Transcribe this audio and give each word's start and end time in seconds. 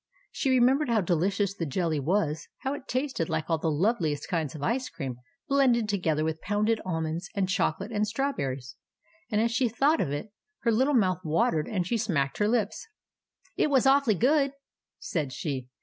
She 0.31 0.49
remembered 0.49 0.89
how 0.89 1.01
deli 1.01 1.29
cious 1.29 1.53
the 1.53 1.67
jelly 1.67 1.99
was, 1.99 2.47
how 2.61 2.73
it 2.73 2.87
tasted 2.87 3.29
like 3.29 3.47
all 3.47 3.59
the 3.59 3.69
loveliest 3.69 4.27
kinds 4.27 4.55
of 4.55 4.63
ice 4.63 4.89
cream 4.89 5.17
blended 5.47 5.87
together 5.87 6.23
with 6.25 6.41
pounded 6.41 6.81
almonds 6.83 7.29
and 7.35 7.47
choco 7.47 7.83
late 7.83 7.91
and 7.91 8.07
strawberries; 8.07 8.75
and 9.29 9.39
as 9.39 9.51
she 9.51 9.69
thought 9.69 10.01
of 10.01 10.09
it, 10.09 10.31
her 10.61 10.71
little 10.71 10.95
mouth 10.95 11.19
watered 11.23 11.67
and 11.67 11.85
she 11.85 11.99
smacked 11.99 12.39
her 12.39 12.47
lips." 12.47 12.87
It 13.59 13.69
was 13.69 13.85
awfully 13.85 14.15
good," 14.15 14.53
said 14.97 15.31
she. 15.31 15.67